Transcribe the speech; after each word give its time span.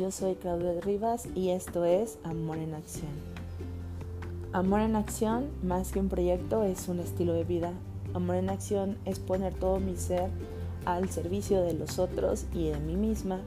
yo 0.00 0.10
soy 0.10 0.34
Claudia 0.34 0.80
Rivas 0.80 1.28
y 1.34 1.50
esto 1.50 1.84
es 1.84 2.16
Amor 2.24 2.56
en 2.56 2.72
Acción. 2.72 3.10
Amor 4.50 4.80
en 4.80 4.96
Acción, 4.96 5.50
más 5.62 5.92
que 5.92 6.00
un 6.00 6.08
proyecto, 6.08 6.64
es 6.64 6.88
un 6.88 7.00
estilo 7.00 7.34
de 7.34 7.44
vida. 7.44 7.74
Amor 8.14 8.36
en 8.36 8.48
Acción 8.48 8.96
es 9.04 9.18
poner 9.18 9.52
todo 9.52 9.78
mi 9.78 9.96
ser 9.96 10.30
al 10.86 11.10
servicio 11.10 11.60
de 11.60 11.74
los 11.74 11.98
otros 11.98 12.46
y 12.54 12.70
de 12.70 12.78
mí 12.78 12.96
misma. 12.96 13.40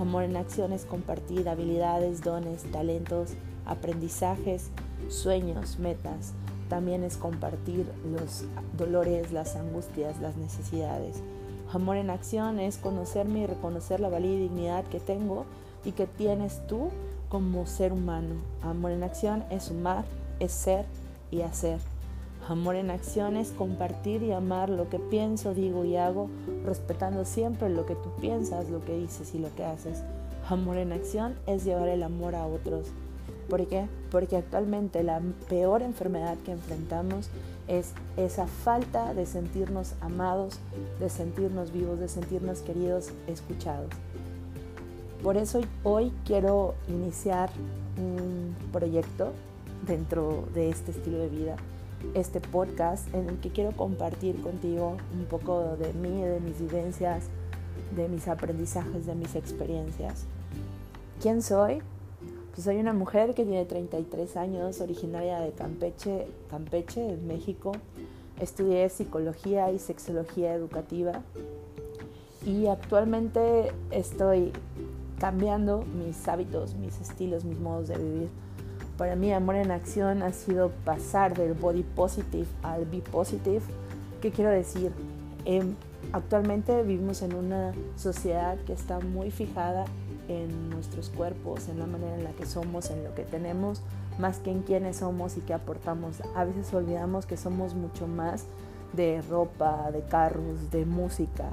Amor 0.00 0.22
en 0.22 0.38
Acción 0.38 0.72
es 0.72 0.86
compartir 0.86 1.46
habilidades, 1.46 2.22
dones, 2.22 2.62
talentos, 2.72 3.32
aprendizajes, 3.66 4.70
sueños, 5.10 5.78
metas. 5.78 6.32
También 6.70 7.04
es 7.04 7.18
compartir 7.18 7.84
los 8.10 8.44
dolores, 8.78 9.30
las 9.30 9.56
angustias, 9.56 10.18
las 10.22 10.38
necesidades. 10.38 11.22
Amor 11.70 11.98
en 11.98 12.08
acción 12.08 12.58
es 12.60 12.78
conocerme 12.78 13.40
y 13.40 13.46
reconocer 13.46 14.00
la 14.00 14.08
valía 14.08 14.32
y 14.32 14.40
dignidad 14.40 14.86
que 14.86 15.00
tengo 15.00 15.44
y 15.88 15.92
que 15.92 16.06
tienes 16.06 16.60
tú 16.66 16.90
como 17.30 17.64
ser 17.64 17.94
humano. 17.94 18.34
Amor 18.62 18.90
en 18.90 19.02
acción 19.02 19.42
es 19.48 19.64
sumar, 19.64 20.04
es 20.38 20.52
ser 20.52 20.84
y 21.30 21.40
hacer. 21.40 21.78
Amor 22.46 22.76
en 22.76 22.90
acción 22.90 23.38
es 23.38 23.52
compartir 23.52 24.22
y 24.22 24.32
amar 24.32 24.68
lo 24.68 24.90
que 24.90 24.98
pienso, 24.98 25.54
digo 25.54 25.86
y 25.86 25.96
hago, 25.96 26.28
respetando 26.66 27.24
siempre 27.24 27.70
lo 27.70 27.86
que 27.86 27.94
tú 27.94 28.10
piensas, 28.20 28.68
lo 28.68 28.84
que 28.84 28.98
dices 28.98 29.34
y 29.34 29.38
lo 29.38 29.54
que 29.54 29.64
haces. 29.64 30.02
Amor 30.46 30.76
en 30.76 30.92
acción 30.92 31.34
es 31.46 31.64
llevar 31.64 31.88
el 31.88 32.02
amor 32.02 32.34
a 32.34 32.46
otros. 32.46 32.88
¿Por 33.48 33.66
qué? 33.66 33.88
Porque 34.10 34.36
actualmente 34.36 35.02
la 35.02 35.22
peor 35.48 35.80
enfermedad 35.80 36.36
que 36.44 36.52
enfrentamos 36.52 37.30
es 37.66 37.92
esa 38.18 38.46
falta 38.46 39.14
de 39.14 39.24
sentirnos 39.24 39.94
amados, 40.02 40.58
de 41.00 41.08
sentirnos 41.08 41.72
vivos, 41.72 41.98
de 41.98 42.08
sentirnos 42.08 42.60
queridos, 42.60 43.10
escuchados. 43.26 43.88
Por 45.22 45.36
eso 45.36 45.60
hoy 45.82 46.12
quiero 46.24 46.74
iniciar 46.88 47.50
un 47.96 48.54
proyecto 48.72 49.32
dentro 49.84 50.44
de 50.54 50.70
este 50.70 50.92
estilo 50.92 51.18
de 51.18 51.28
vida, 51.28 51.56
este 52.14 52.40
podcast 52.40 53.12
en 53.12 53.28
el 53.28 53.40
que 53.40 53.50
quiero 53.50 53.72
compartir 53.72 54.40
contigo 54.40 54.96
un 55.12 55.24
poco 55.24 55.76
de 55.76 55.92
mí, 55.92 56.22
de 56.22 56.38
mis 56.38 56.60
vivencias, 56.60 57.24
de 57.96 58.08
mis 58.08 58.28
aprendizajes, 58.28 59.06
de 59.06 59.16
mis 59.16 59.34
experiencias. 59.34 60.24
¿Quién 61.20 61.42
soy? 61.42 61.82
Pues 62.54 62.64
soy 62.64 62.76
una 62.76 62.92
mujer 62.92 63.34
que 63.34 63.44
tiene 63.44 63.64
33 63.64 64.36
años, 64.36 64.80
originaria 64.80 65.40
de 65.40 65.50
Campeche, 65.50 66.28
Campeche, 66.48 67.14
en 67.14 67.26
México. 67.26 67.72
Estudié 68.40 68.88
psicología 68.88 69.72
y 69.72 69.80
sexología 69.80 70.54
educativa 70.54 71.22
y 72.46 72.66
actualmente 72.66 73.72
estoy 73.90 74.52
cambiando 75.18 75.84
mis 75.84 76.28
hábitos, 76.28 76.74
mis 76.74 77.00
estilos, 77.00 77.44
mis 77.44 77.58
modos 77.58 77.88
de 77.88 77.98
vivir. 77.98 78.28
Para 78.96 79.14
mí, 79.14 79.32
amor 79.32 79.56
en 79.56 79.70
acción 79.70 80.22
ha 80.22 80.32
sido 80.32 80.70
pasar 80.84 81.36
del 81.36 81.54
body 81.54 81.82
positive 81.82 82.46
al 82.62 82.84
be 82.84 83.00
positive. 83.00 83.62
¿Qué 84.20 84.30
quiero 84.30 84.50
decir? 84.50 84.92
Em, 85.44 85.74
actualmente 86.12 86.82
vivimos 86.82 87.22
en 87.22 87.34
una 87.34 87.72
sociedad 87.96 88.58
que 88.66 88.72
está 88.72 88.98
muy 89.00 89.30
fijada 89.30 89.84
en 90.28 90.70
nuestros 90.70 91.10
cuerpos, 91.10 91.68
en 91.68 91.78
la 91.78 91.86
manera 91.86 92.16
en 92.16 92.24
la 92.24 92.32
que 92.32 92.44
somos, 92.44 92.90
en 92.90 93.04
lo 93.04 93.14
que 93.14 93.22
tenemos, 93.22 93.82
más 94.18 94.38
que 94.38 94.50
en 94.50 94.62
quiénes 94.62 94.96
somos 94.98 95.36
y 95.36 95.40
qué 95.40 95.54
aportamos. 95.54 96.16
A 96.34 96.44
veces 96.44 96.72
olvidamos 96.74 97.24
que 97.24 97.36
somos 97.36 97.74
mucho 97.74 98.06
más 98.06 98.46
de 98.92 99.22
ropa, 99.22 99.90
de 99.92 100.02
carros, 100.02 100.70
de 100.70 100.84
música. 100.84 101.50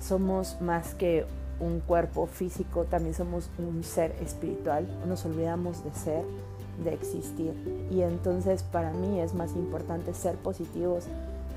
Somos 0.00 0.60
más 0.60 0.94
que 0.94 1.26
un 1.60 1.80
cuerpo 1.80 2.26
físico, 2.26 2.84
también 2.84 3.14
somos 3.14 3.50
un 3.58 3.82
ser 3.82 4.14
espiritual. 4.22 4.86
Nos 5.06 5.24
olvidamos 5.24 5.84
de 5.84 5.92
ser, 5.92 6.24
de 6.84 6.94
existir. 6.94 7.52
Y 7.90 8.02
entonces 8.02 8.62
para 8.62 8.92
mí 8.92 9.20
es 9.20 9.34
más 9.34 9.54
importante 9.56 10.14
ser 10.14 10.36
positivos, 10.36 11.06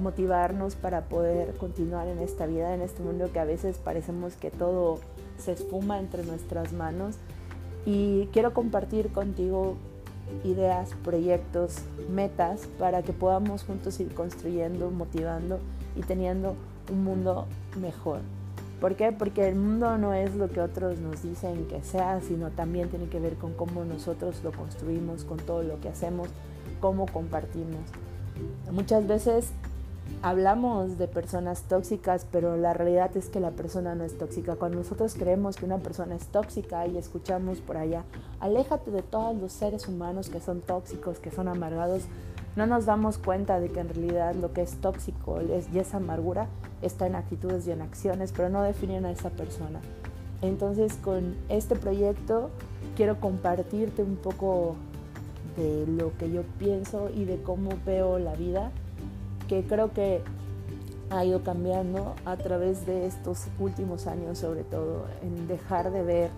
motivarnos 0.00 0.74
para 0.74 1.02
poder 1.02 1.54
continuar 1.54 2.08
en 2.08 2.18
esta 2.18 2.46
vida, 2.46 2.74
en 2.74 2.82
este 2.82 3.02
mundo 3.02 3.30
que 3.32 3.38
a 3.38 3.44
veces 3.44 3.78
parecemos 3.78 4.34
que 4.34 4.50
todo 4.50 4.98
se 5.38 5.52
esfuma 5.52 5.98
entre 5.98 6.24
nuestras 6.24 6.72
manos 6.72 7.16
y 7.86 8.26
quiero 8.32 8.54
compartir 8.54 9.12
contigo 9.12 9.76
ideas, 10.42 10.90
proyectos, 11.04 11.76
metas 12.10 12.66
para 12.78 13.02
que 13.02 13.12
podamos 13.12 13.64
juntos 13.64 14.00
ir 14.00 14.12
construyendo, 14.14 14.90
motivando 14.90 15.58
y 15.96 16.00
teniendo 16.00 16.56
un 16.90 17.04
mundo 17.04 17.46
mejor. 17.80 18.20
¿Por 18.84 18.96
qué? 18.96 19.12
Porque 19.12 19.48
el 19.48 19.54
mundo 19.54 19.96
no 19.96 20.12
es 20.12 20.34
lo 20.34 20.50
que 20.50 20.60
otros 20.60 20.98
nos 20.98 21.22
dicen 21.22 21.66
que 21.68 21.82
sea, 21.82 22.20
sino 22.20 22.50
también 22.50 22.90
tiene 22.90 23.08
que 23.08 23.18
ver 23.18 23.36
con 23.36 23.54
cómo 23.54 23.82
nosotros 23.82 24.44
lo 24.44 24.52
construimos, 24.52 25.24
con 25.24 25.38
todo 25.38 25.62
lo 25.62 25.80
que 25.80 25.88
hacemos, 25.88 26.28
cómo 26.80 27.06
compartimos. 27.06 27.80
Muchas 28.70 29.06
veces 29.06 29.52
hablamos 30.20 30.98
de 30.98 31.08
personas 31.08 31.62
tóxicas, 31.62 32.26
pero 32.30 32.58
la 32.58 32.74
realidad 32.74 33.16
es 33.16 33.30
que 33.30 33.40
la 33.40 33.52
persona 33.52 33.94
no 33.94 34.04
es 34.04 34.18
tóxica. 34.18 34.56
Cuando 34.56 34.76
nosotros 34.76 35.14
creemos 35.14 35.56
que 35.56 35.64
una 35.64 35.78
persona 35.78 36.16
es 36.16 36.26
tóxica 36.26 36.86
y 36.86 36.98
escuchamos 36.98 37.62
por 37.62 37.78
allá, 37.78 38.04
aléjate 38.38 38.90
de 38.90 39.00
todos 39.00 39.34
los 39.34 39.54
seres 39.54 39.88
humanos 39.88 40.28
que 40.28 40.40
son 40.40 40.60
tóxicos, 40.60 41.20
que 41.20 41.30
son 41.30 41.48
amargados, 41.48 42.02
no 42.56 42.66
nos 42.66 42.86
damos 42.86 43.18
cuenta 43.18 43.58
de 43.60 43.68
que 43.68 43.80
en 43.80 43.88
realidad 43.88 44.34
lo 44.34 44.52
que 44.52 44.62
es 44.62 44.76
tóxico 44.76 45.40
y 45.42 45.78
esa 45.78 45.96
amargura 45.96 46.46
está 46.82 47.06
en 47.06 47.16
actitudes 47.16 47.66
y 47.66 47.72
en 47.72 47.82
acciones, 47.82 48.32
pero 48.32 48.48
no 48.48 48.62
definen 48.62 49.04
a 49.06 49.10
esa 49.10 49.30
persona. 49.30 49.80
Entonces 50.42 50.94
con 51.02 51.36
este 51.48 51.74
proyecto 51.74 52.50
quiero 52.96 53.18
compartirte 53.18 54.02
un 54.02 54.16
poco 54.16 54.76
de 55.56 55.86
lo 55.86 56.16
que 56.18 56.30
yo 56.30 56.42
pienso 56.58 57.10
y 57.14 57.24
de 57.24 57.40
cómo 57.42 57.70
veo 57.86 58.18
la 58.18 58.34
vida 58.34 58.70
que 59.48 59.64
creo 59.64 59.92
que 59.92 60.22
ha 61.10 61.24
ido 61.24 61.42
cambiando 61.42 62.14
a 62.24 62.36
través 62.36 62.86
de 62.86 63.06
estos 63.06 63.46
últimos 63.58 64.06
años, 64.06 64.38
sobre 64.38 64.64
todo 64.64 65.06
en 65.22 65.46
dejar 65.46 65.92
de 65.92 66.02
ver 66.02 66.30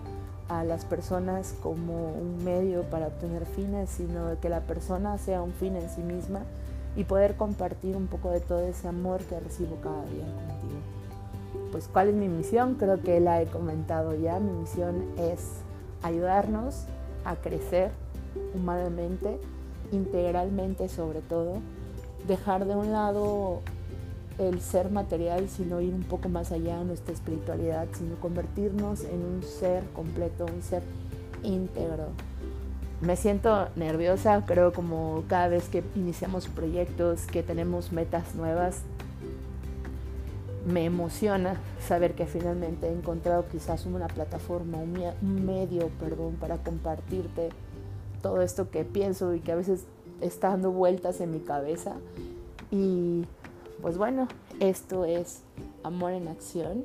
a 0.49 0.63
las 0.63 0.85
personas 0.85 1.53
como 1.61 2.11
un 2.13 2.43
medio 2.43 2.83
para 2.83 3.07
obtener 3.07 3.45
fines, 3.45 3.89
sino 3.89 4.39
que 4.39 4.49
la 4.49 4.61
persona 4.61 5.17
sea 5.17 5.41
un 5.41 5.53
fin 5.53 5.75
en 5.75 5.89
sí 5.89 6.01
misma 6.01 6.41
y 6.95 7.03
poder 7.03 7.35
compartir 7.35 7.95
un 7.95 8.07
poco 8.07 8.31
de 8.31 8.39
todo 8.39 8.61
ese 8.61 8.87
amor 8.87 9.21
que 9.21 9.39
recibo 9.39 9.75
cada 9.81 10.01
día 10.05 10.25
contigo. 10.25 10.81
Pues 11.71 11.87
cuál 11.91 12.09
es 12.09 12.15
mi 12.15 12.27
misión, 12.27 12.75
creo 12.75 13.01
que 13.01 13.19
la 13.19 13.41
he 13.41 13.45
comentado 13.45 14.15
ya, 14.15 14.39
mi 14.39 14.51
misión 14.51 15.03
es 15.17 15.41
ayudarnos 16.01 16.85
a 17.25 17.35
crecer 17.35 17.91
humanamente, 18.55 19.37
integralmente 19.91 20.89
sobre 20.89 21.21
todo, 21.21 21.59
dejar 22.27 22.65
de 22.65 22.75
un 22.75 22.91
lado 22.91 23.61
el 24.37 24.61
ser 24.61 24.91
material, 24.91 25.49
sino 25.49 25.81
ir 25.81 25.93
un 25.93 26.03
poco 26.03 26.29
más 26.29 26.51
allá 26.51 26.81
en 26.81 26.87
nuestra 26.87 27.13
espiritualidad, 27.13 27.87
sino 27.93 28.15
convertirnos 28.15 29.03
en 29.03 29.23
un 29.23 29.43
ser 29.43 29.83
completo, 29.95 30.45
un 30.45 30.61
ser 30.61 30.83
íntegro. 31.43 32.09
Me 33.01 33.15
siento 33.15 33.69
nerviosa, 33.75 34.43
creo 34.45 34.73
como 34.73 35.23
cada 35.27 35.47
vez 35.47 35.69
que 35.69 35.83
iniciamos 35.95 36.47
proyectos, 36.47 37.25
que 37.27 37.43
tenemos 37.43 37.91
metas 37.91 38.35
nuevas, 38.35 38.81
me 40.67 40.83
emociona 40.83 41.61
saber 41.79 42.13
que 42.13 42.25
finalmente 42.25 42.87
he 42.87 42.91
encontrado 42.91 43.45
quizás 43.49 43.85
una 43.85 44.07
plataforma, 44.07 44.77
un 44.77 45.45
medio, 45.45 45.89
perdón, 45.99 46.35
para 46.35 46.57
compartirte 46.57 47.49
todo 48.21 48.41
esto 48.41 48.69
que 48.69 48.83
pienso 48.83 49.33
y 49.33 49.39
que 49.39 49.53
a 49.53 49.55
veces 49.55 49.85
está 50.19 50.49
dando 50.49 50.71
vueltas 50.71 51.21
en 51.21 51.31
mi 51.31 51.39
cabeza. 51.39 51.93
Y 52.69 53.25
pues 53.81 53.97
bueno, 53.97 54.27
esto 54.59 55.05
es 55.05 55.41
Amor 55.83 56.13
en 56.13 56.27
Acción. 56.27 56.83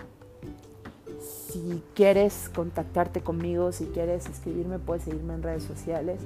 Si 1.20 1.82
quieres 1.94 2.50
contactarte 2.54 3.20
conmigo, 3.20 3.72
si 3.72 3.86
quieres 3.86 4.26
escribirme, 4.26 4.78
puedes 4.78 5.04
seguirme 5.04 5.34
en 5.34 5.42
redes 5.42 5.62
sociales 5.62 6.20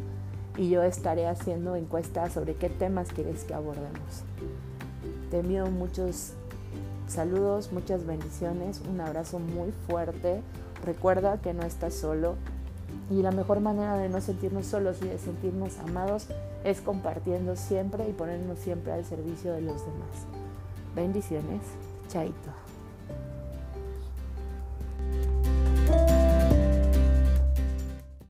y 0.57 0.71
yo 0.71 0.83
estaré 0.83 1.27
haciendo 1.27 1.77
encuestas 1.77 2.33
sobre 2.33 2.55
qué 2.55 2.69
temas 2.71 3.13
quieres 3.13 3.45
que 3.45 3.55
abordemos. 3.55 4.23
Te 5.31 5.41
envío 5.41 5.67
muchos 5.67 6.33
saludos, 7.09 7.73
muchas 7.73 8.07
bendiciones, 8.07 8.81
un 8.89 9.01
abrazo 9.01 9.39
muy 9.39 9.73
fuerte. 9.87 10.41
Recuerda 10.85 11.41
que 11.41 11.53
no 11.53 11.63
estás 11.63 11.95
solo, 11.95 12.37
y 13.11 13.23
la 13.23 13.31
mejor 13.31 13.61
manera 13.61 13.97
de 13.97 14.09
no 14.09 14.21
sentirnos 14.21 14.67
solos 14.67 14.99
y 15.03 15.07
de 15.07 15.19
sentirnos 15.19 15.79
amados 15.79 16.27
es 16.65 16.81
compartiendo 16.81 17.55
siempre 17.57 18.09
y 18.09 18.13
ponernos 18.13 18.59
siempre 18.59 18.93
al 18.93 19.05
servicio 19.05 19.53
de 19.53 19.61
los 19.61 19.81
demás. 19.85 20.27
Bendiciones. 20.97 21.61
Chaito. 22.11 22.51